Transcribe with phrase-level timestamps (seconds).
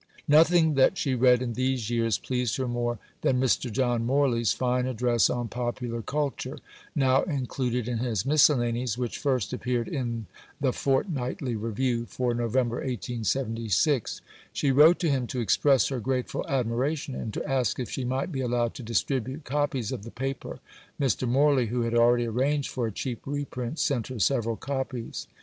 [0.27, 3.71] Nothing that she read in these years pleased her more than Mr.
[3.71, 6.57] John Morley's fine address on "Popular Culture,"
[6.95, 10.25] now included in his Miscellanies, which first appeared in
[10.59, 14.21] the Fortnightly Review for November 1876.
[14.51, 18.31] She wrote to him to express her grateful admiration and to ask if she might
[18.31, 20.61] be allowed to distribute copies of the paper.
[20.99, 21.29] Mr.
[21.29, 25.27] Morley, who had already arranged for a cheap reprint, sent her several copies.